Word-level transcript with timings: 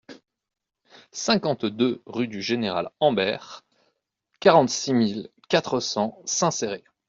cinquante-deux 1.11 2.01
rue 2.07 2.27
du 2.27 2.41
Général 2.41 2.89
Ambert, 2.99 3.61
quarante-six 4.39 4.95
mille 4.95 5.29
quatre 5.47 5.79
cents 5.79 6.17
Saint-Céré 6.25 6.83